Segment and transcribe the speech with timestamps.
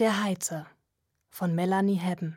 [0.00, 0.66] Der Heizer
[1.30, 2.36] von Melanie Hebben.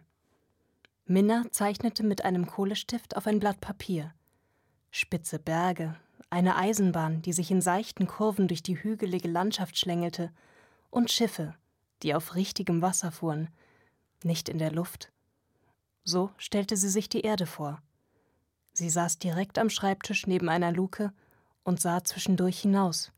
[1.08, 4.14] Minna zeichnete mit einem Kohlestift auf ein Blatt Papier.
[4.92, 5.96] Spitze Berge,
[6.30, 10.32] eine Eisenbahn, die sich in seichten Kurven durch die hügelige Landschaft schlängelte,
[10.92, 11.56] und Schiffe,
[12.04, 13.50] die auf richtigem Wasser fuhren,
[14.22, 15.12] nicht in der Luft.
[16.04, 17.82] So stellte sie sich die Erde vor.
[18.74, 21.12] Sie saß direkt am Schreibtisch neben einer Luke
[21.64, 23.12] und sah zwischendurch hinaus.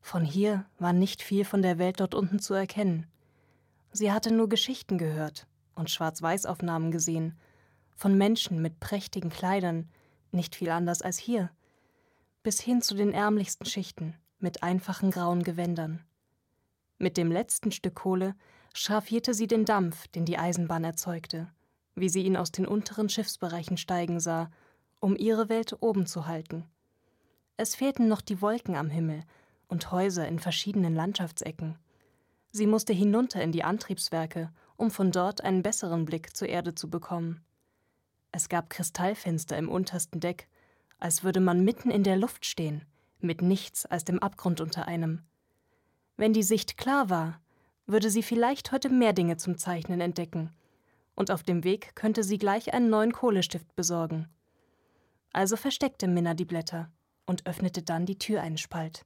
[0.00, 3.06] Von hier war nicht viel von der Welt dort unten zu erkennen.
[3.92, 7.38] Sie hatte nur Geschichten gehört und Schwarz-Weiß-Aufnahmen gesehen,
[7.96, 9.88] von Menschen mit prächtigen Kleidern,
[10.32, 11.50] nicht viel anders als hier,
[12.42, 16.04] bis hin zu den ärmlichsten Schichten mit einfachen grauen Gewändern.
[16.98, 18.34] Mit dem letzten Stück Kohle
[18.72, 21.48] schraffierte sie den Dampf, den die Eisenbahn erzeugte,
[21.94, 24.50] wie sie ihn aus den unteren Schiffsbereichen steigen sah,
[25.00, 26.64] um ihre Welt oben zu halten.
[27.56, 29.24] Es fehlten noch die Wolken am Himmel
[29.68, 31.78] und Häuser in verschiedenen Landschaftsecken.
[32.52, 36.90] Sie musste hinunter in die Antriebswerke, um von dort einen besseren Blick zur Erde zu
[36.90, 37.44] bekommen.
[38.32, 40.48] Es gab Kristallfenster im untersten Deck,
[40.98, 42.84] als würde man mitten in der Luft stehen,
[43.20, 45.22] mit nichts als dem Abgrund unter einem.
[46.16, 47.40] Wenn die Sicht klar war,
[47.86, 50.50] würde sie vielleicht heute mehr Dinge zum Zeichnen entdecken,
[51.14, 54.28] und auf dem Weg könnte sie gleich einen neuen Kohlestift besorgen.
[55.32, 56.90] Also versteckte Minna die Blätter
[57.26, 59.04] und öffnete dann die Tür einen Spalt.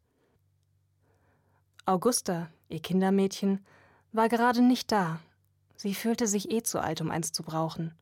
[1.87, 3.63] Augusta, ihr Kindermädchen,
[4.13, 5.21] war gerade nicht da.
[5.77, 7.93] Sie fühlte sich eh zu alt, um eins zu brauchen.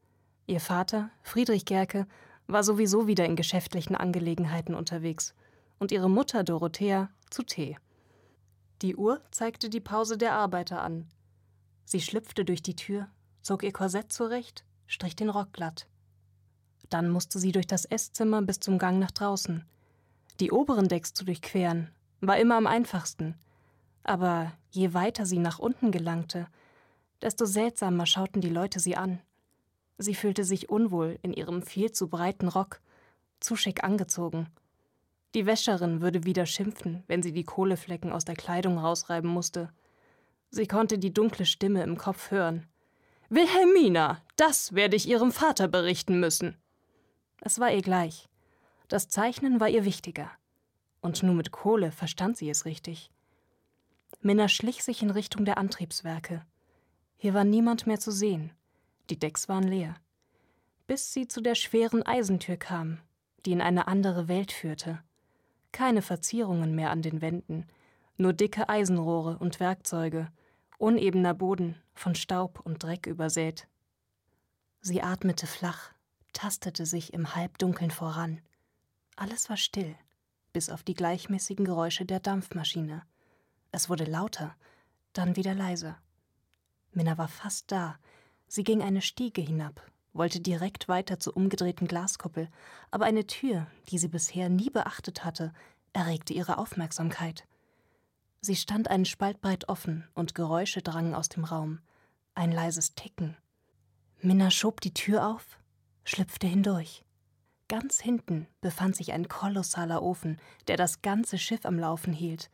[0.47, 2.07] Ihr Vater, Friedrich Gerke,
[2.47, 5.35] war sowieso wieder in geschäftlichen Angelegenheiten unterwegs
[5.81, 7.77] und ihre Mutter Dorothea zu Tee.
[8.83, 11.09] Die Uhr zeigte die Pause der Arbeiter an.
[11.85, 13.09] Sie schlüpfte durch die Tür,
[13.41, 15.89] zog ihr Korsett zurecht, strich den Rock glatt.
[16.89, 19.65] Dann musste sie durch das Esszimmer bis zum Gang nach draußen.
[20.39, 23.35] Die oberen Decks zu durchqueren, war immer am einfachsten.
[24.05, 26.49] Aber je weiter sie nach unten gelangte,
[27.21, 29.21] desto seltsamer schauten die Leute sie an.
[29.99, 32.81] Sie fühlte sich unwohl in ihrem viel zu breiten Rock,
[33.41, 34.49] zu schick angezogen.
[35.35, 39.71] Die Wäscherin würde wieder schimpfen, wenn sie die Kohleflecken aus der Kleidung rausreiben musste.
[40.51, 42.67] Sie konnte die dunkle Stimme im Kopf hören.
[43.31, 46.59] Wilhelmina, das werde ich Ihrem Vater berichten müssen.
[47.41, 48.29] Es war ihr gleich.
[48.89, 50.31] Das Zeichnen war ihr wichtiger.
[51.01, 53.11] Und nur mit Kohle verstand sie es richtig.
[54.21, 56.45] Minna schlich sich in Richtung der Antriebswerke.
[57.17, 58.53] Hier war niemand mehr zu sehen.
[59.11, 59.95] Die Decks waren leer.
[60.87, 62.99] Bis sie zu der schweren Eisentür kam,
[63.45, 65.03] die in eine andere Welt führte.
[65.73, 67.67] Keine Verzierungen mehr an den Wänden,
[68.17, 70.31] nur dicke Eisenrohre und Werkzeuge,
[70.79, 73.69] unebener Boden, von Staub und Dreck übersät.
[74.81, 75.93] Sie atmete flach,
[76.33, 78.41] tastete sich im Halbdunkeln voran.
[79.17, 79.95] Alles war still,
[80.53, 83.03] bis auf die gleichmäßigen Geräusche der Dampfmaschine.
[83.75, 84.55] Es wurde lauter,
[85.15, 85.99] dann wieder leiser.
[86.93, 87.99] Minna war fast da.
[88.47, 89.81] Sie ging eine Stiege hinab,
[90.13, 92.51] wollte direkt weiter zur umgedrehten Glaskuppel,
[92.91, 95.55] aber eine Tür, die sie bisher nie beachtet hatte,
[95.95, 97.47] erregte ihre Aufmerksamkeit.
[98.43, 101.81] Sie stand einen Spalt breit offen und Geräusche drangen aus dem Raum.
[102.35, 103.39] Ein leises Ticken.
[104.21, 105.59] Minna schob die Tür auf,
[106.05, 107.05] schlüpfte hindurch.
[107.69, 112.51] Ganz hinten befand sich ein kolossaler Ofen, der das ganze Schiff am Laufen hielt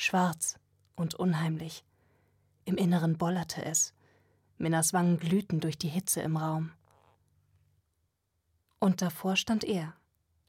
[0.00, 0.58] schwarz
[1.00, 1.82] und unheimlich.
[2.64, 3.94] Im Inneren bollerte es.
[4.58, 6.72] Minnas Wangen glühten durch die Hitze im Raum.
[8.78, 9.94] Und davor stand er,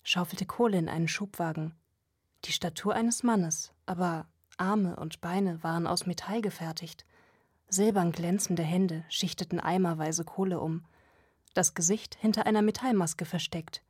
[0.03, 1.73] schaufelte Kohle in einen Schubwagen.
[2.43, 7.05] Die Statur eines Mannes, aber Arme und Beine waren aus Metall gefertigt.
[7.69, 10.85] Silbern glänzende Hände schichteten eimerweise Kohle um,
[11.53, 13.83] das Gesicht hinter einer Metallmaske versteckt,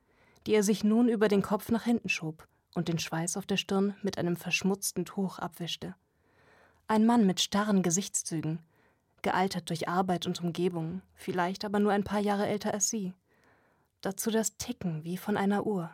[0.46, 3.56] die er sich nun über den Kopf nach hinten schob und den Schweiß auf der
[3.56, 5.96] Stirn mit einem verschmutzten Tuch abwischte.
[6.88, 8.58] Ein Mann mit starren Gesichtszügen,
[9.22, 13.14] gealtert durch Arbeit und Umgebung, vielleicht aber nur ein paar Jahre älter als sie.
[14.00, 15.90] Dazu das Ticken wie von einer Uhr,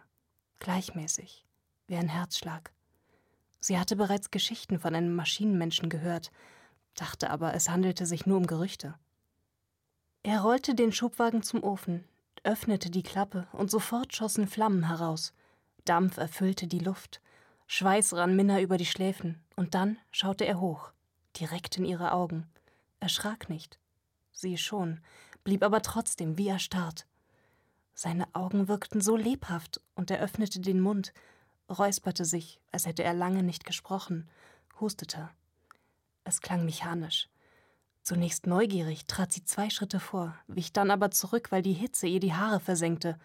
[0.61, 1.45] gleichmäßig,
[1.87, 2.73] wie ein Herzschlag.
[3.61, 6.31] Sie hatte bereits Geschichten von einem Maschinenmenschen gehört,
[6.95, 8.95] dachte aber, es handelte sich nur um Gerüchte.
[10.23, 12.05] Er rollte den Schubwagen zum Ofen,
[12.45, 15.33] öffnete die Klappe und sofort schossen Flammen heraus.
[15.85, 17.21] Dampf erfüllte die Luft.
[17.71, 20.91] Schweiß rann Minna über die Schläfen, und dann schaute er hoch,
[21.39, 22.47] direkt in ihre Augen.
[22.99, 23.79] Er schrak nicht.
[24.33, 25.01] Sie schon,
[25.45, 27.07] blieb aber trotzdem wie erstarrt.
[27.93, 31.13] Seine Augen wirkten so lebhaft, und er öffnete den Mund,
[31.69, 34.27] räusperte sich, als hätte er lange nicht gesprochen,
[34.81, 35.29] hustete.
[36.25, 37.29] Es klang mechanisch.
[38.03, 42.21] Zunächst neugierig trat sie zwei Schritte vor, wich dann aber zurück, weil die Hitze ihr
[42.21, 43.19] die Haare versenkte.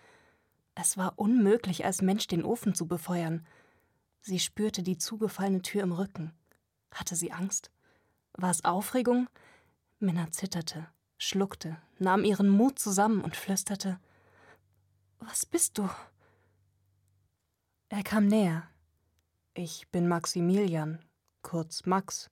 [0.76, 3.48] Es war unmöglich, als Mensch den Ofen zu befeuern.
[4.24, 6.32] Sie spürte die zugefallene Tür im Rücken.
[6.92, 7.72] Hatte sie Angst?
[8.32, 9.28] War es Aufregung?
[10.00, 10.88] Minna zitterte,
[11.18, 14.00] schluckte, nahm ihren Mut zusammen und flüsterte
[15.20, 15.90] Was bist du?
[17.90, 18.64] Er kam näher.
[19.54, 21.00] Ich bin Maximilian,
[21.42, 22.32] kurz Max.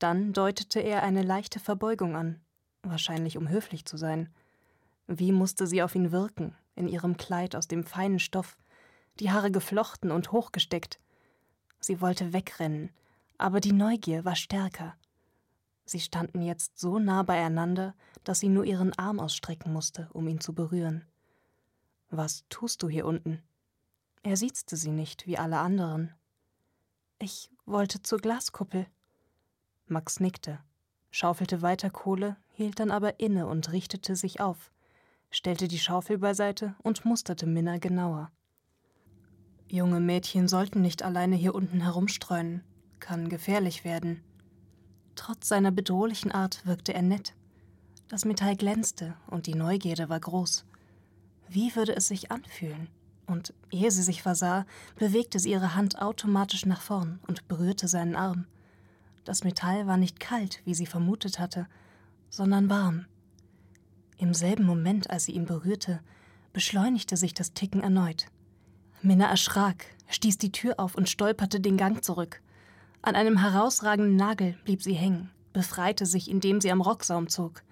[0.00, 2.40] Dann deutete er eine leichte Verbeugung an,
[2.82, 4.34] wahrscheinlich um höflich zu sein.
[5.06, 8.56] Wie musste sie auf ihn wirken, in ihrem Kleid aus dem feinen Stoff,
[9.20, 10.98] die Haare geflochten und hochgesteckt.
[11.84, 12.88] Sie wollte wegrennen,
[13.36, 14.96] aber die Neugier war stärker.
[15.84, 17.94] Sie standen jetzt so nah beieinander,
[18.24, 21.04] dass sie nur ihren Arm ausstrecken musste, um ihn zu berühren.
[22.08, 23.42] Was tust du hier unten?
[24.22, 26.14] Er siezte sie nicht, wie alle anderen.
[27.18, 28.86] Ich wollte zur Glaskuppel.
[29.86, 30.60] Max nickte,
[31.10, 34.72] schaufelte weiter Kohle, hielt dann aber inne und richtete sich auf,
[35.30, 38.32] stellte die Schaufel beiseite und musterte Minna genauer.
[39.68, 42.62] Junge Mädchen sollten nicht alleine hier unten herumstreunen,
[43.00, 44.22] kann gefährlich werden.
[45.16, 47.34] Trotz seiner bedrohlichen Art wirkte er nett.
[48.08, 50.64] Das Metall glänzte und die Neugierde war groß.
[51.48, 52.88] Wie würde es sich anfühlen?
[53.26, 54.66] Und ehe sie sich versah,
[54.96, 58.46] bewegte sie ihre Hand automatisch nach vorn und berührte seinen Arm.
[59.24, 61.66] Das Metall war nicht kalt, wie sie vermutet hatte,
[62.28, 63.06] sondern warm.
[64.18, 66.00] Im selben Moment, als sie ihn berührte,
[66.52, 68.26] beschleunigte sich das Ticken erneut.
[69.04, 72.40] Minna erschrak, stieß die Tür auf und stolperte den Gang zurück.
[73.02, 77.62] An einem herausragenden Nagel blieb sie hängen, befreite sich, indem sie am Rocksaum zog.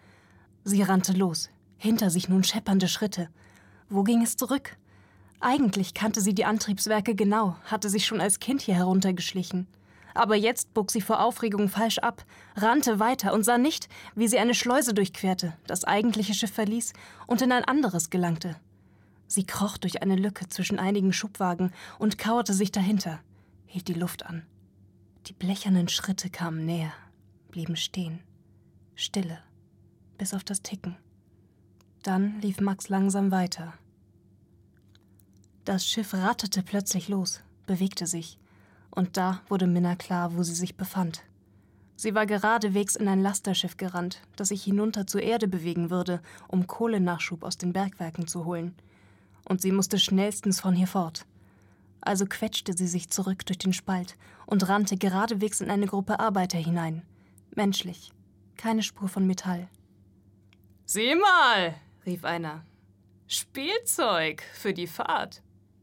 [0.65, 1.49] Sie rannte los,
[1.79, 3.31] hinter sich nun scheppernde Schritte.
[3.89, 4.77] Wo ging es zurück?
[5.41, 9.67] Eigentlich kannte sie die Antriebswerke genau, hatte sich schon als Kind hier heruntergeschlichen.
[10.13, 12.27] Aber jetzt bog sie vor Aufregung falsch ab,
[12.57, 16.93] rannte weiter und sah nicht, wie sie eine Schleuse durchquerte, das eigentliche Schiff verließ
[17.27, 18.57] und in ein anderes gelangte.
[19.33, 23.19] Sie kroch durch eine Lücke zwischen einigen Schubwagen und kauerte sich dahinter,
[23.65, 24.45] hielt die Luft an.
[25.27, 26.93] Die blechernen Schritte kamen näher,
[27.51, 28.21] blieben stehen.
[28.95, 29.39] Stille,
[30.19, 30.99] bis auf das Ticken.
[32.03, 33.73] Dann lief Max langsam weiter.
[35.65, 38.39] Das Schiff ratterte plötzlich los, bewegte sich,
[38.91, 41.23] und da wurde Minna klar, wo sie sich befand.
[41.97, 46.67] Sie war geradewegs in ein Lasterschiff gerannt, das sich hinunter zur Erde bewegen würde, um
[46.67, 48.75] Kohlenachschub aus den Bergwerken zu holen.
[49.45, 51.27] Und sie musste schnellstens von hier fort
[52.03, 54.17] also quetschte sie sich zurück durch den Spalt
[54.47, 57.03] und rannte geradewegs in eine Gruppe Arbeiter hinein.
[57.55, 58.13] Menschlich,
[58.57, 59.69] keine Spur von Metall.
[60.85, 61.75] Sieh mal,
[62.05, 62.65] rief einer.
[63.29, 65.43] Spielzeug für die Fahrt.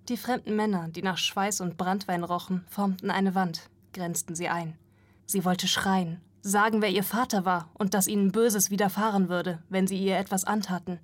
[0.10, 4.78] Die fremden Männer, die nach Schweiß und Brandwein rochen, formten eine Wand, grenzten sie ein.
[5.26, 9.88] Sie wollte schreien, sagen, wer ihr Vater war und dass ihnen Böses widerfahren würde, wenn
[9.88, 11.00] sie ihr etwas antaten.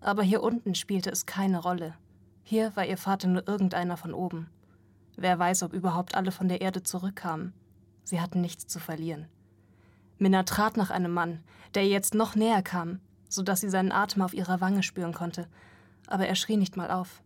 [0.00, 1.94] Aber hier unten spielte es keine Rolle.
[2.42, 4.48] Hier war ihr Vater nur irgendeiner von oben.
[5.16, 7.52] Wer weiß, ob überhaupt alle von der Erde zurückkamen.
[8.04, 9.26] Sie hatten nichts zu verlieren.
[10.18, 11.42] Minna trat nach einem Mann,
[11.74, 15.14] der ihr jetzt noch näher kam, so dass sie seinen Atem auf ihrer Wange spüren
[15.14, 15.46] konnte.
[16.06, 17.22] Aber er schrie nicht mal auf,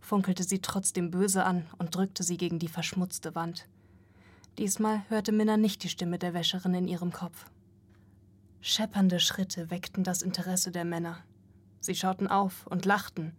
[0.00, 3.68] funkelte sie trotzdem böse an und drückte sie gegen die verschmutzte Wand.
[4.58, 7.46] Diesmal hörte Minna nicht die Stimme der Wäscherin in ihrem Kopf.
[8.60, 11.18] Scheppernde Schritte weckten das Interesse der Männer.
[11.86, 13.32] Sie schauten auf und lachten,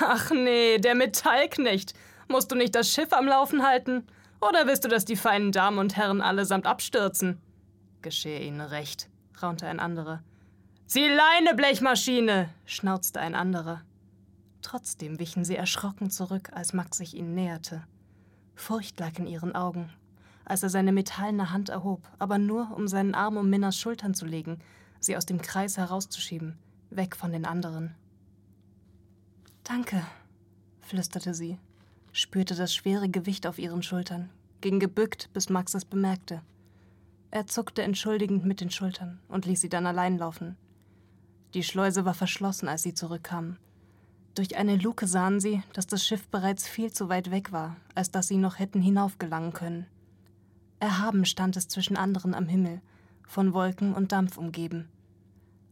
[0.00, 1.94] Ach nee, der Metallknecht.
[2.28, 4.06] Musst du nicht das Schiff am Laufen halten?
[4.40, 7.40] Oder willst du, dass die feinen Damen und Herren allesamt abstürzen?
[8.02, 9.08] Geschehe Ihnen recht,
[9.42, 10.22] raunte ein anderer.
[10.86, 13.82] Sie Leine, Blechmaschine, schnauzte ein anderer.
[14.62, 17.84] Trotzdem wichen sie erschrocken zurück, als Max sich ihnen näherte.
[18.54, 19.90] Furcht lag in ihren Augen,
[20.44, 24.26] als er seine metallene Hand erhob, aber nur, um seinen Arm um Minnas Schultern zu
[24.26, 24.58] legen,
[24.98, 26.58] sie aus dem Kreis herauszuschieben,
[26.90, 27.94] weg von den anderen.
[29.64, 30.04] Danke,
[30.80, 31.58] flüsterte sie,
[32.12, 34.30] spürte das schwere Gewicht auf ihren Schultern,
[34.60, 36.42] ging gebückt, bis Max es bemerkte.
[37.30, 40.56] Er zuckte entschuldigend mit den Schultern und ließ sie dann allein laufen.
[41.54, 43.56] Die Schleuse war verschlossen, als sie zurückkamen.
[44.34, 48.10] Durch eine Luke sahen sie, dass das Schiff bereits viel zu weit weg war, als
[48.10, 49.86] dass sie noch hätten hinaufgelangen können.
[50.78, 52.80] Erhaben stand es zwischen anderen am Himmel,
[53.26, 54.88] von Wolken und Dampf umgeben.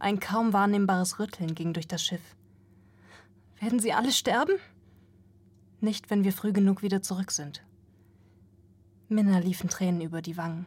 [0.01, 2.37] Ein kaum wahrnehmbares Rütteln ging durch das Schiff.
[3.61, 4.55] Werden sie alle sterben?
[5.81, 7.65] Nicht, wenn wir früh genug wieder zurück sind.
[9.09, 10.67] Minna liefen Tränen über die Wangen.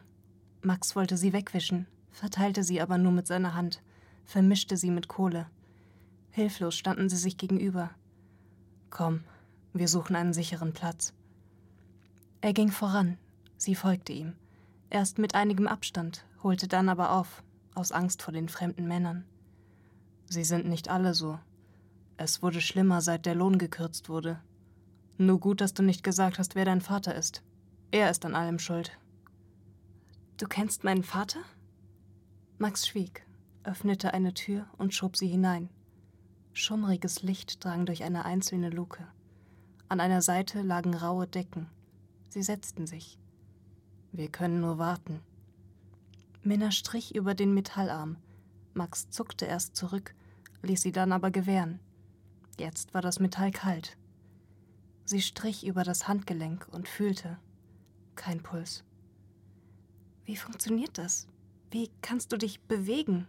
[0.62, 3.82] Max wollte sie wegwischen, verteilte sie aber nur mit seiner Hand,
[4.24, 5.46] vermischte sie mit Kohle.
[6.30, 7.90] Hilflos standen sie sich gegenüber.
[8.90, 9.24] Komm,
[9.72, 11.14] wir suchen einen sicheren Platz.
[12.42, 13.16] Er ging voran,
[13.56, 14.34] sie folgte ihm,
[14.90, 17.42] erst mit einigem Abstand, holte dann aber auf,
[17.74, 19.24] aus Angst vor den fremden Männern.
[20.26, 21.38] Sie sind nicht alle so,
[22.16, 24.40] es wurde schlimmer, seit der Lohn gekürzt wurde.
[25.18, 27.42] Nur gut, dass du nicht gesagt hast, wer dein Vater ist.
[27.90, 28.96] Er ist an allem schuld.
[30.36, 31.40] Du kennst meinen Vater?
[32.58, 33.26] Max schwieg,
[33.64, 35.68] öffnete eine Tür und schob sie hinein.
[36.52, 39.04] Schummriges Licht drang durch eine einzelne Luke.
[39.88, 41.66] An einer Seite lagen raue Decken.
[42.28, 43.18] Sie setzten sich.
[44.12, 45.20] Wir können nur warten.
[46.44, 48.16] Minna strich über den Metallarm.
[48.74, 50.14] Max zuckte erst zurück,
[50.62, 51.78] ließ sie dann aber gewähren.
[52.58, 53.96] Jetzt war das Metall kalt.
[55.04, 57.38] Sie strich über das Handgelenk und fühlte.
[58.16, 58.84] Kein Puls.
[60.24, 61.28] Wie funktioniert das?
[61.70, 63.26] Wie kannst du dich bewegen?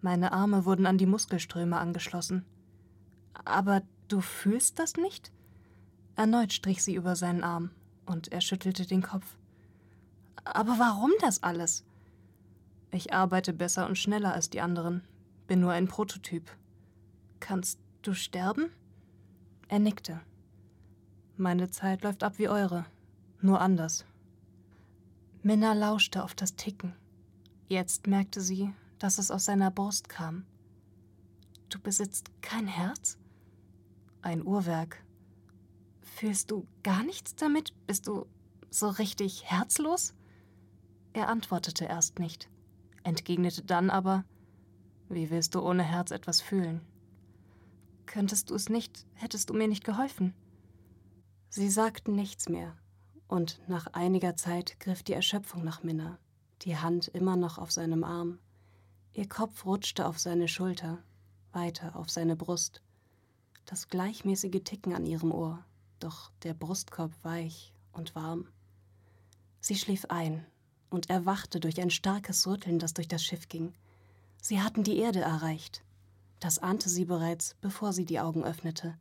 [0.00, 2.44] Meine Arme wurden an die Muskelströme angeschlossen.
[3.44, 5.32] Aber du fühlst das nicht?
[6.16, 7.70] Erneut strich sie über seinen Arm,
[8.06, 9.36] und er schüttelte den Kopf.
[10.42, 11.84] Aber warum das alles?
[12.90, 15.02] Ich arbeite besser und schneller als die anderen,
[15.46, 16.50] bin nur ein Prototyp.
[17.40, 18.70] Kannst du sterben?
[19.68, 20.20] Er nickte.
[21.36, 22.86] Meine Zeit läuft ab wie eure,
[23.40, 24.04] nur anders.
[25.42, 26.94] Minna lauschte auf das Ticken.
[27.66, 30.46] Jetzt merkte sie, dass es aus seiner Brust kam.
[31.68, 33.18] Du besitzt kein Herz?
[34.22, 35.04] Ein Uhrwerk.
[36.00, 37.74] Fühlst du gar nichts damit?
[37.86, 38.26] Bist du
[38.70, 40.14] so richtig herzlos?
[41.14, 42.50] Er antwortete erst nicht,
[43.04, 44.24] entgegnete dann aber
[45.08, 46.80] Wie willst du ohne Herz etwas fühlen?
[48.04, 50.34] Könntest du es nicht, hättest du mir nicht geholfen.
[51.48, 52.76] Sie sagten nichts mehr,
[53.28, 56.18] und nach einiger Zeit griff die Erschöpfung nach Minna,
[56.62, 58.40] die Hand immer noch auf seinem Arm.
[59.12, 60.98] Ihr Kopf rutschte auf seine Schulter,
[61.52, 62.82] weiter auf seine Brust.
[63.66, 65.64] Das gleichmäßige Ticken an ihrem Ohr,
[66.00, 68.48] doch der Brustkorb weich und warm.
[69.60, 70.44] Sie schlief ein,
[70.94, 73.74] und erwachte durch ein starkes Rütteln, das durch das Schiff ging.
[74.40, 75.82] Sie hatten die Erde erreicht.
[76.38, 78.96] Das ahnte sie bereits, bevor sie die Augen öffnete.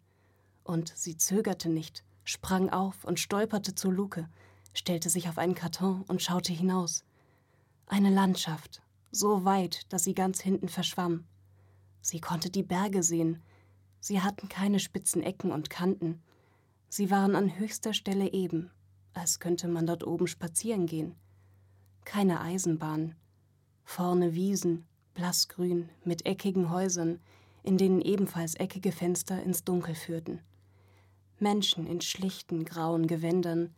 [0.63, 4.27] Und sie zögerte nicht, sprang auf und stolperte zur Luke,
[4.73, 7.03] stellte sich auf einen Karton und schaute hinaus.
[7.85, 8.81] Eine Landschaft,
[9.11, 11.25] so weit, dass sie ganz hinten verschwamm.
[12.01, 13.41] Sie konnte die Berge sehen.
[13.99, 16.21] Sie hatten keine spitzen Ecken und Kanten.
[16.89, 18.71] Sie waren an höchster Stelle eben,
[19.13, 21.15] als könnte man dort oben spazieren gehen
[22.05, 23.15] keine Eisenbahn.
[23.83, 27.19] Vorne Wiesen, blassgrün, mit eckigen Häusern,
[27.63, 30.41] in denen ebenfalls eckige Fenster ins Dunkel führten.
[31.39, 33.73] Menschen in schlichten grauen Gewändern,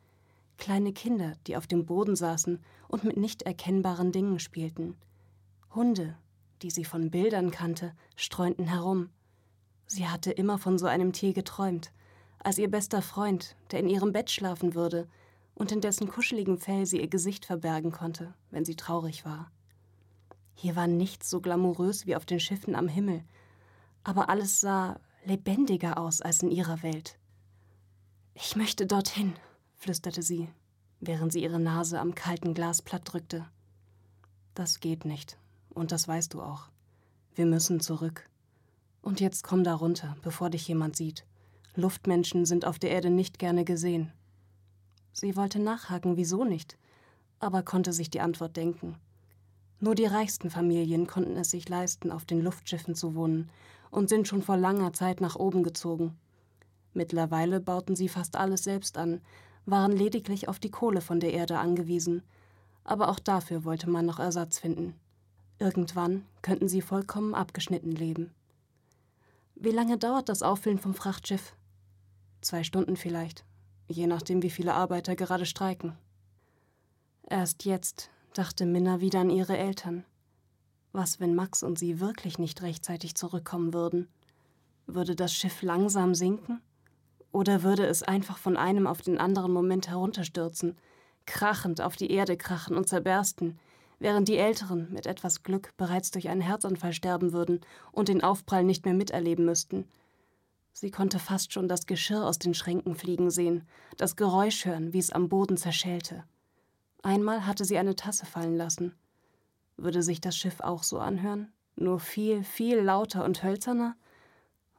[0.58, 4.96] kleine Kinder, die auf dem Boden saßen und mit nicht erkennbaren Dingen spielten.
[5.74, 6.18] Hunde,
[6.62, 9.10] die sie von Bildern kannte, streunten herum.
[9.88, 11.92] Sie hatte immer von so einem Tier geträumt,
[12.40, 15.08] als ihr bester Freund, der in ihrem Bett schlafen würde,
[15.56, 19.52] und in dessen kuscheligem Fell sie ihr Gesicht verbergen konnte, wenn sie traurig war.
[20.54, 23.24] Hier war nichts so glamourös wie auf den Schiffen am Himmel,
[24.04, 27.18] aber alles sah lebendiger aus als in ihrer Welt.
[28.34, 29.34] Ich möchte dorthin,
[29.78, 30.50] flüsterte sie,
[31.00, 33.46] während sie ihre Nase am kalten Glas platt drückte.
[34.54, 35.38] Das geht nicht,
[35.74, 36.70] und das weißt du auch.
[37.34, 38.30] Wir müssen zurück.
[39.02, 41.26] Und jetzt komm da runter, bevor dich jemand sieht.
[41.76, 44.12] Luftmenschen sind auf der Erde nicht gerne gesehen.
[45.16, 46.78] Sie wollte nachhaken, wieso nicht,
[47.40, 48.98] aber konnte sich die Antwort denken.
[49.80, 53.50] Nur die reichsten Familien konnten es sich leisten, auf den Luftschiffen zu wohnen
[53.92, 56.18] und sind schon vor langer Zeit nach oben gezogen.
[56.94, 59.22] Mittlerweile bauten sie fast alles selbst an,
[59.66, 62.22] waren lediglich auf die Kohle von der Erde angewiesen,
[62.84, 64.96] aber auch dafür wollte man noch Ersatz finden.
[65.60, 68.32] Irgendwann könnten sie vollkommen abgeschnitten leben.
[69.56, 71.56] Wie lange dauert das Auffüllen vom Frachtschiff?
[72.42, 73.46] Zwei Stunden vielleicht,
[73.88, 75.98] je nachdem, wie viele Arbeiter gerade streiken.
[77.30, 80.06] Erst jetzt dachte Minna wieder an ihre Eltern.
[80.92, 84.08] Was, wenn Max und sie wirklich nicht rechtzeitig zurückkommen würden?
[84.88, 86.62] Würde das Schiff langsam sinken?
[87.32, 90.78] Oder würde es einfach von einem auf den anderen Moment herunterstürzen,
[91.26, 93.60] krachend auf die Erde krachen und zerbersten,
[94.00, 97.62] während die Älteren mit etwas Glück bereits durch einen Herzanfall sterben würden
[97.92, 99.86] und den Aufprall nicht mehr miterleben müssten?
[100.78, 103.66] Sie konnte fast schon das Geschirr aus den Schränken fliegen sehen,
[103.96, 106.26] das Geräusch hören, wie es am Boden zerschellte.
[107.02, 108.94] Einmal hatte sie eine Tasse fallen lassen.
[109.78, 111.54] Würde sich das Schiff auch so anhören?
[111.78, 113.96] Nur viel, viel lauter und hölzerner?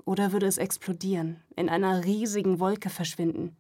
[0.05, 3.57] Oder würde es explodieren, in einer riesigen Wolke verschwinden?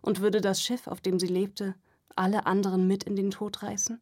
[0.00, 1.74] Und würde das Schiff, auf dem sie lebte,
[2.16, 4.00] alle anderen mit in den Tod reißen?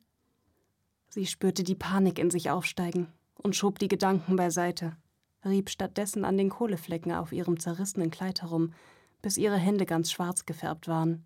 [1.09, 4.97] Sie spürte die Panik in sich aufsteigen und schob die Gedanken beiseite
[5.45, 8.73] rieb stattdessen an den Kohleflecken auf ihrem zerrissenen Kleid herum,
[9.21, 11.25] bis ihre Hände ganz schwarz gefärbt waren.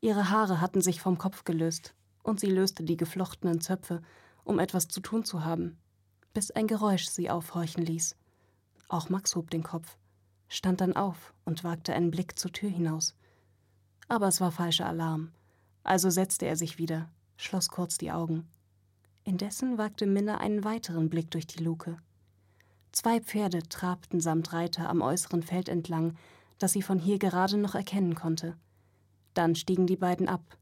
[0.00, 4.02] Ihre Haare hatten sich vom Kopf gelöst, und sie löste die geflochtenen Zöpfe,
[4.44, 5.78] um etwas zu tun zu haben,
[6.34, 8.16] bis ein Geräusch sie aufhorchen ließ.
[8.88, 9.96] Auch Max hob den Kopf,
[10.48, 13.16] stand dann auf und wagte einen Blick zur Tür hinaus.
[14.08, 15.32] Aber es war falscher Alarm,
[15.82, 18.46] also setzte er sich wieder, schloss kurz die Augen.
[19.24, 21.98] Indessen wagte Minna einen weiteren Blick durch die Luke.
[22.96, 26.16] Zwei Pferde trabten samt Reiter am äußeren Feld entlang,
[26.56, 28.56] das sie von hier gerade noch erkennen konnte.
[29.34, 30.56] Dann stiegen die beiden ab.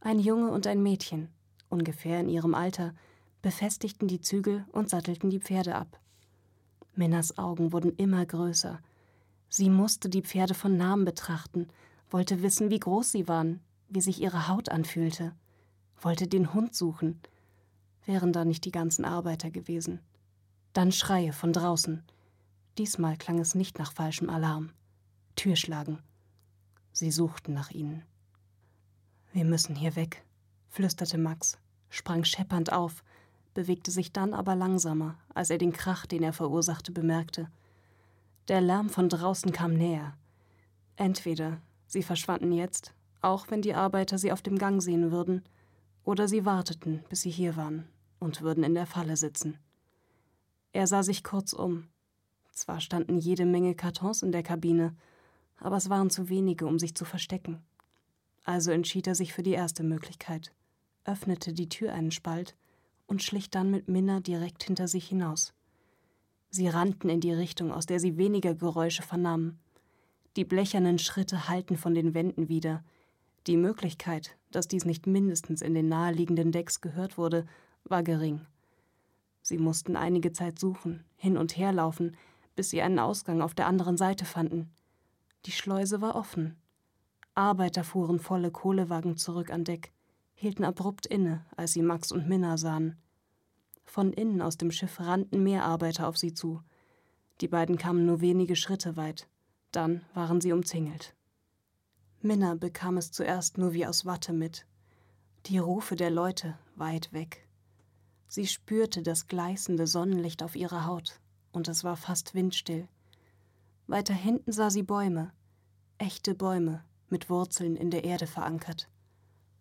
[0.00, 1.28] Ein Junge und ein Mädchen,
[1.68, 2.94] ungefähr in ihrem Alter,
[3.42, 6.00] befestigten die Zügel und sattelten die Pferde ab.
[6.94, 8.80] Minnas Augen wurden immer größer.
[9.50, 11.68] Sie musste die Pferde von Namen betrachten,
[12.08, 15.34] wollte wissen, wie groß sie waren, wie sich ihre Haut anfühlte,
[16.00, 17.20] wollte den Hund suchen.
[18.06, 20.00] Wären da nicht die ganzen Arbeiter gewesen.
[20.72, 22.04] Dann Schreie von draußen.
[22.78, 24.70] Diesmal klang es nicht nach falschem Alarm.
[25.34, 25.98] Türschlagen.
[26.92, 28.04] Sie suchten nach ihnen.
[29.32, 30.24] Wir müssen hier weg,
[30.68, 31.58] flüsterte Max,
[31.88, 33.02] sprang scheppernd auf,
[33.54, 37.48] bewegte sich dann aber langsamer, als er den Krach, den er verursachte, bemerkte.
[38.46, 40.16] Der Lärm von draußen kam näher.
[40.94, 45.42] Entweder sie verschwanden jetzt, auch wenn die Arbeiter sie auf dem Gang sehen würden,
[46.04, 47.88] oder sie warteten, bis sie hier waren
[48.20, 49.58] und würden in der Falle sitzen.
[50.72, 51.88] Er sah sich kurz um.
[52.52, 54.94] Zwar standen jede Menge Kartons in der Kabine,
[55.56, 57.62] aber es waren zu wenige, um sich zu verstecken.
[58.44, 60.52] Also entschied er sich für die erste Möglichkeit,
[61.04, 62.56] öffnete die Tür einen Spalt
[63.06, 65.52] und schlich dann mit Minna direkt hinter sich hinaus.
[66.50, 69.58] Sie rannten in die Richtung, aus der sie weniger Geräusche vernahmen.
[70.36, 72.84] Die blechernen Schritte hallten von den Wänden wieder.
[73.46, 77.46] Die Möglichkeit, dass dies nicht mindestens in den naheliegenden Decks gehört wurde,
[77.84, 78.46] war gering.
[79.42, 82.16] Sie mussten einige Zeit suchen, hin und her laufen,
[82.56, 84.70] bis sie einen Ausgang auf der anderen Seite fanden.
[85.46, 86.56] Die Schleuse war offen.
[87.34, 89.92] Arbeiter fuhren volle Kohlewagen zurück an Deck,
[90.34, 92.96] hielten abrupt inne, als sie Max und Minna sahen.
[93.84, 96.60] Von innen aus dem Schiff rannten mehr Arbeiter auf sie zu.
[97.40, 99.28] Die beiden kamen nur wenige Schritte weit.
[99.72, 101.14] Dann waren sie umzingelt.
[102.22, 104.66] Minna bekam es zuerst nur wie aus Watte mit.
[105.46, 107.48] Die Rufe der Leute weit weg.
[108.30, 111.18] Sie spürte das gleißende Sonnenlicht auf ihrer Haut,
[111.50, 112.86] und es war fast windstill.
[113.88, 115.32] Weiter hinten sah sie Bäume,
[115.98, 118.88] echte Bäume, mit Wurzeln in der Erde verankert.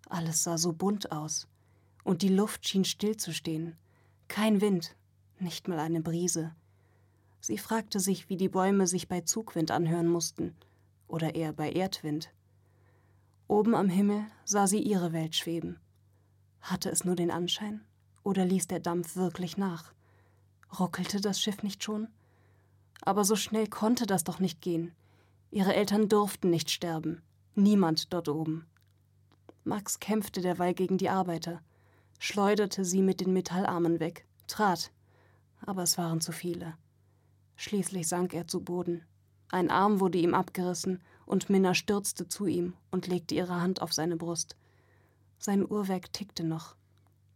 [0.07, 1.47] Alles sah so bunt aus,
[2.03, 3.75] und die Luft schien stillzustehen.
[4.27, 4.95] Kein Wind,
[5.39, 6.53] nicht mal eine Brise.
[7.41, 10.53] Sie fragte sich, wie die Bäume sich bei Zugwind anhören mussten,
[11.07, 12.31] oder eher bei Erdwind.
[13.47, 15.79] Oben am Himmel sah sie ihre Welt schweben.
[16.61, 17.83] Hatte es nur den Anschein,
[18.23, 19.93] oder ließ der Dampf wirklich nach?
[20.79, 22.07] Ruckelte das Schiff nicht schon?
[23.01, 24.93] Aber so schnell konnte das doch nicht gehen.
[25.51, 27.21] Ihre Eltern durften nicht sterben.
[27.55, 28.67] Niemand dort oben.
[29.63, 31.61] Max kämpfte derweil gegen die Arbeiter,
[32.17, 34.91] schleuderte sie mit den Metallarmen weg, trat,
[35.61, 36.75] aber es waren zu viele.
[37.55, 39.03] Schließlich sank er zu Boden.
[39.49, 43.93] Ein Arm wurde ihm abgerissen und Minna stürzte zu ihm und legte ihre Hand auf
[43.93, 44.55] seine Brust.
[45.39, 46.75] Sein Uhrwerk tickte noch.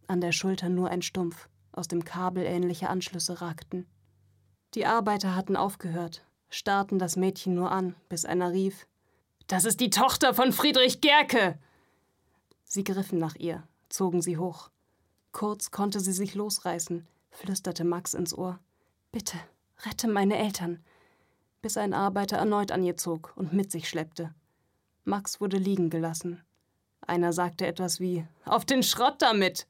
[0.07, 3.87] An der Schulter nur ein Stumpf, aus dem Kabel ähnliche Anschlüsse ragten.
[4.73, 8.87] Die Arbeiter hatten aufgehört, starrten das Mädchen nur an, bis einer rief:
[9.47, 11.59] Das ist die Tochter von Friedrich Gerke!
[12.63, 14.71] Sie griffen nach ihr, zogen sie hoch.
[15.31, 18.59] Kurz konnte sie sich losreißen, flüsterte Max ins Ohr.
[19.11, 19.37] Bitte,
[19.85, 20.83] rette meine Eltern,
[21.61, 24.33] bis ein Arbeiter erneut an ihr zog und mit sich schleppte.
[25.05, 26.41] Max wurde liegen gelassen.
[27.01, 29.67] Einer sagte etwas wie Auf den Schrott damit.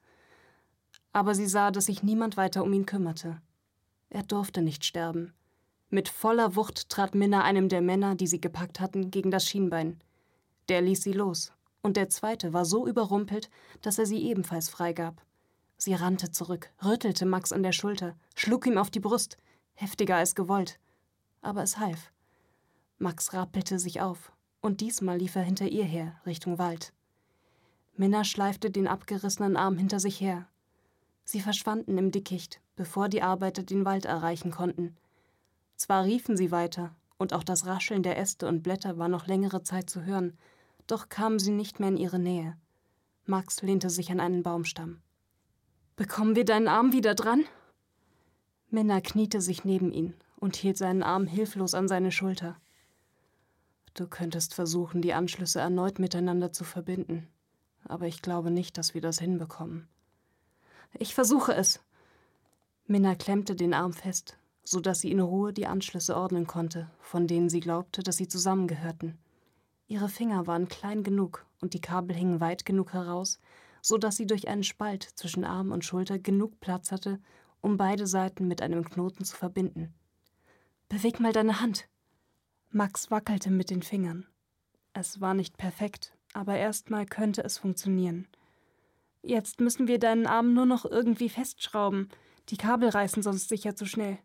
[1.14, 3.42] Aber sie sah, dass sich niemand weiter um ihn kümmerte.
[4.10, 5.34] Er durfte nicht sterben.
[5.90, 10.02] Mit voller Wucht trat Minna einem der Männer, die sie gepackt hatten, gegen das Schienbein.
[10.68, 13.50] Der ließ sie los und der zweite war so überrumpelt,
[13.82, 15.22] dass er sie ebenfalls freigab.
[15.78, 19.38] Sie rannte zurück, rüttelte Max an der Schulter, schlug ihm auf die Brust,
[19.76, 20.80] heftiger als gewollt.
[21.42, 22.12] Aber es half.
[22.98, 26.94] Max rappelte sich auf, und diesmal lief er hinter ihr her, Richtung Wald.
[27.96, 30.48] Minna schleifte den abgerissenen Arm hinter sich her.
[31.24, 34.96] Sie verschwanden im Dickicht, bevor die Arbeiter den Wald erreichen konnten.
[35.76, 39.64] Zwar riefen sie weiter, und auch das Rascheln der Äste und Blätter war noch längere
[39.64, 40.38] Zeit zu hören,
[40.88, 42.58] doch kamen sie nicht mehr in ihre Nähe.
[43.26, 45.02] Max lehnte sich an einen Baumstamm.
[45.96, 47.46] Bekommen wir deinen Arm wieder dran?
[48.70, 52.58] Minna kniete sich neben ihn und hielt seinen Arm hilflos an seine Schulter.
[53.94, 57.30] Du könntest versuchen, die Anschlüsse erneut miteinander zu verbinden,
[57.86, 59.88] aber ich glaube nicht, dass wir das hinbekommen.
[61.00, 61.82] Ich versuche es.
[62.86, 67.28] Minna klemmte den Arm fest, so dass sie in Ruhe die Anschlüsse ordnen konnte, von
[67.28, 69.18] denen sie glaubte, dass sie zusammengehörten.
[69.88, 73.40] Ihre Finger waren klein genug und die Kabel hingen weit genug heraus,
[73.82, 77.20] so dass sie durch einen Spalt zwischen Arm und Schulter genug Platz hatte,
[77.62, 79.94] um beide Seiten mit einem Knoten zu verbinden.
[80.90, 81.88] Beweg mal deine Hand.
[82.70, 84.26] Max wackelte mit den Fingern.
[84.94, 88.28] Es war nicht perfekt, aber erstmal könnte es funktionieren.
[89.26, 92.10] Jetzt müssen wir deinen Arm nur noch irgendwie festschrauben.
[92.50, 94.20] Die Kabel reißen sonst sicher zu schnell.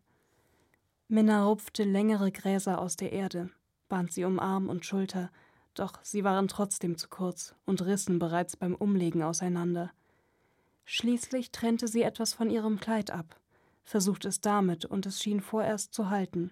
[1.07, 3.49] Minna rupfte längere Gräser aus der Erde,
[3.87, 5.31] band sie um Arm und Schulter,
[5.73, 9.91] doch sie waren trotzdem zu kurz und rissen bereits beim Umlegen auseinander.
[10.83, 13.39] Schließlich trennte sie etwas von ihrem Kleid ab,
[13.83, 16.51] versuchte es damit und es schien vorerst zu halten.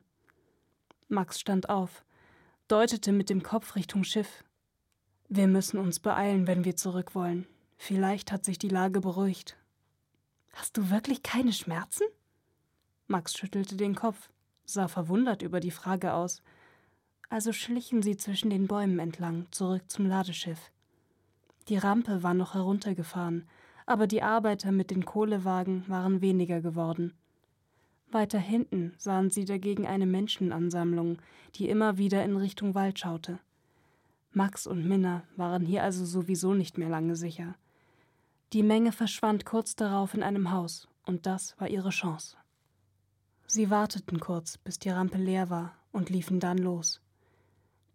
[1.09, 2.05] Max stand auf,
[2.69, 4.45] deutete mit dem Kopf Richtung Schiff.
[5.27, 7.45] Wir müssen uns beeilen, wenn wir zurück wollen.
[7.77, 9.57] Vielleicht hat sich die Lage beruhigt.
[10.53, 12.05] Hast du wirklich keine Schmerzen?
[13.07, 14.29] Max schüttelte den Kopf,
[14.65, 16.41] sah verwundert über die Frage aus.
[17.29, 20.71] Also schlichen sie zwischen den Bäumen entlang, zurück zum Ladeschiff.
[21.69, 23.47] Die Rampe war noch heruntergefahren,
[23.85, 27.13] aber die Arbeiter mit den Kohlewagen waren weniger geworden.
[28.09, 31.17] Weiter hinten sahen sie dagegen eine Menschenansammlung,
[31.55, 33.39] die immer wieder in Richtung Wald schaute.
[34.31, 37.55] Max und Minna waren hier also sowieso nicht mehr lange sicher.
[38.53, 42.37] Die Menge verschwand kurz darauf in einem Haus, und das war ihre Chance.
[43.45, 47.01] Sie warteten kurz, bis die Rampe leer war, und liefen dann los.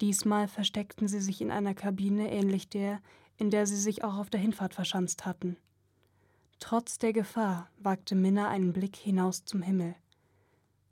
[0.02, 3.00] Diesmal versteckten sie sich in einer Kabine ähnlich der,
[3.38, 5.56] in der sie sich auch auf der Hinfahrt verschanzt hatten.
[6.58, 9.94] Trotz der Gefahr wagte Minna einen Blick hinaus zum Himmel.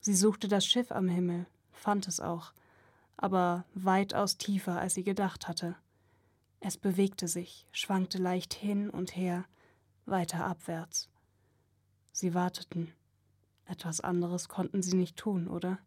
[0.01, 2.53] Sie suchte das Schiff am Himmel, fand es auch,
[3.19, 5.77] aber weitaus tiefer, als sie gedacht hatte.
[6.61, 9.47] Es bewegte sich, schwankte leicht hin und her,
[10.05, 11.09] weiter abwärts.
[12.13, 12.93] Sie warteten.
[13.65, 15.79] Etwas anderes konnten sie nicht tun, oder?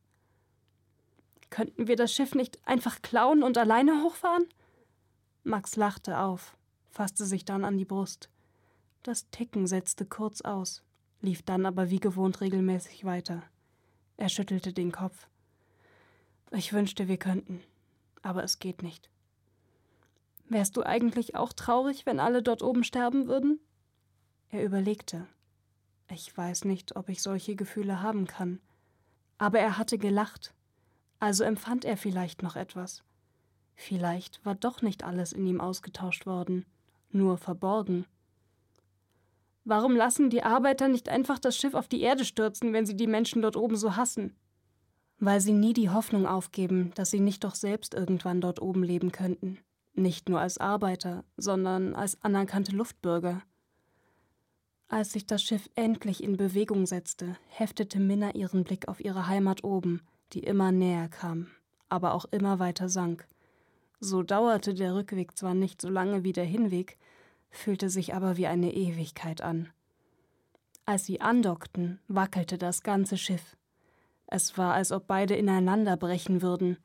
[1.51, 4.47] Könnten wir das Schiff nicht einfach klauen und alleine hochfahren?
[5.43, 6.57] Max lachte auf,
[6.89, 8.29] fasste sich dann an die Brust.
[9.03, 10.81] Das Ticken setzte kurz aus,
[11.21, 13.43] lief dann aber wie gewohnt regelmäßig weiter.
[14.17, 15.27] Er schüttelte den Kopf.
[16.51, 17.62] Ich wünschte, wir könnten,
[18.21, 19.09] aber es geht nicht.
[20.49, 23.60] Wärst du eigentlich auch traurig, wenn alle dort oben sterben würden?
[24.49, 25.27] Er überlegte.
[26.12, 28.60] Ich weiß nicht, ob ich solche Gefühle haben kann.
[29.38, 30.53] Aber er hatte gelacht.
[31.19, 33.03] Also empfand er vielleicht noch etwas.
[33.75, 36.65] Vielleicht war doch nicht alles in ihm ausgetauscht worden,
[37.10, 38.06] nur verborgen.
[39.65, 43.08] Warum lassen die Arbeiter nicht einfach das Schiff auf die Erde stürzen, wenn sie die
[43.08, 44.36] Menschen dort oben so hassen?
[45.19, 49.12] Weil sie nie die Hoffnung aufgeben, dass sie nicht doch selbst irgendwann dort oben leben
[49.12, 49.60] könnten.
[49.93, 53.41] Nicht nur als Arbeiter, sondern als anerkannte Luftbürger.
[54.88, 59.63] Als sich das Schiff endlich in Bewegung setzte, heftete Minna ihren Blick auf ihre Heimat
[59.63, 60.01] oben,
[60.34, 61.47] die immer näher kam,
[61.89, 63.27] aber auch immer weiter sank.
[63.99, 66.97] So dauerte der Rückweg zwar nicht so lange wie der Hinweg,
[67.51, 69.69] fühlte sich aber wie eine Ewigkeit an.
[70.86, 73.56] Als sie andockten, wackelte das ganze Schiff.
[74.27, 76.77] Es war, als ob beide ineinander brechen würden,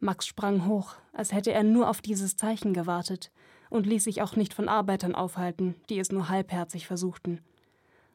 [0.00, 3.30] Max sprang hoch, als hätte er nur auf dieses Zeichen gewartet
[3.68, 7.40] und ließ sich auch nicht von Arbeitern aufhalten, die es nur halbherzig versuchten.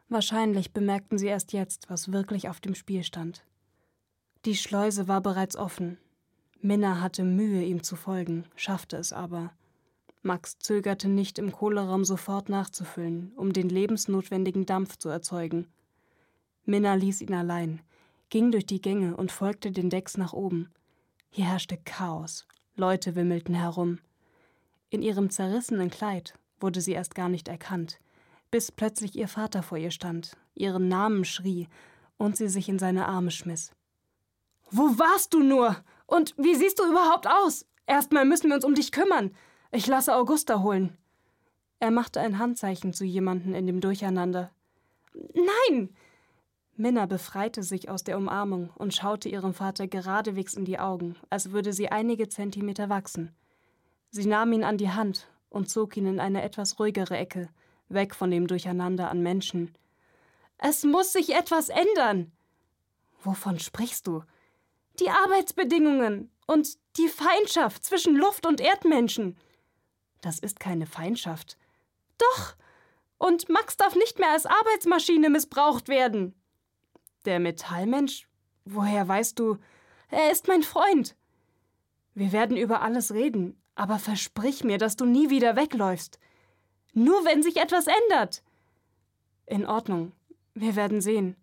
[0.09, 3.43] Wahrscheinlich bemerkten sie erst jetzt, was wirklich auf dem Spiel stand.
[4.45, 5.97] Die Schleuse war bereits offen.
[6.59, 9.51] Minna hatte Mühe, ihm zu folgen, schaffte es aber.
[10.23, 15.67] Max zögerte nicht, im Kohleraum sofort nachzufüllen, um den lebensnotwendigen Dampf zu erzeugen.
[16.65, 17.81] Minna ließ ihn allein,
[18.29, 20.71] ging durch die Gänge und folgte den Decks nach oben.
[21.35, 22.47] Hier herrschte Chaos.
[22.77, 23.99] Leute wimmelten herum.
[24.89, 27.99] In ihrem zerrissenen Kleid wurde sie erst gar nicht erkannt,
[28.51, 31.67] bis plötzlich ihr Vater vor ihr stand, ihren Namen schrie
[32.15, 33.73] und sie sich in seine Arme schmiss.
[34.71, 35.75] Wo warst du nur?
[36.05, 37.65] Und wie siehst du überhaupt aus?
[37.85, 39.35] Erstmal müssen wir uns um dich kümmern.
[39.73, 40.97] Ich lasse Augusta holen.
[41.81, 44.51] Er machte ein Handzeichen zu jemanden in dem Durcheinander.
[45.33, 45.93] Nein!
[46.77, 51.51] Minna befreite sich aus der Umarmung und schaute ihrem Vater geradewegs in die Augen, als
[51.51, 53.33] würde sie einige Zentimeter wachsen.
[54.11, 57.49] Sie nahm ihn an die Hand und zog ihn in eine etwas ruhigere Ecke,
[57.87, 59.73] weg von dem Durcheinander an Menschen.
[60.57, 62.31] Es muss sich etwas ändern.
[63.23, 64.23] Wovon sprichst du?
[64.99, 69.37] Die Arbeitsbedingungen und die Feindschaft zwischen Luft- und Erdmenschen.
[70.21, 71.57] Das ist keine Feindschaft.
[72.17, 72.55] Doch.
[73.17, 76.35] Und Max darf nicht mehr als Arbeitsmaschine missbraucht werden.
[77.25, 78.27] Der Metallmensch?
[78.65, 79.57] Woher weißt du?
[80.09, 81.15] Er ist mein Freund.
[82.13, 86.19] Wir werden über alles reden, aber versprich mir, dass du nie wieder wegläufst.
[86.93, 88.43] Nur wenn sich etwas ändert.
[89.45, 90.13] In Ordnung.
[90.53, 91.35] Wir werden sehen.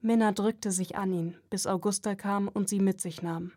[0.00, 3.52] Minna drückte sich an ihn, bis Augusta kam und sie mit sich nahm.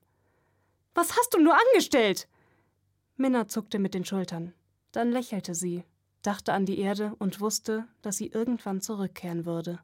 [0.96, 2.28] Was hast du nur angestellt?
[3.18, 4.54] Minna zuckte mit den Schultern.
[4.92, 5.84] Dann lächelte sie,
[6.22, 9.80] dachte an die Erde und wusste, dass sie irgendwann zurückkehren würde.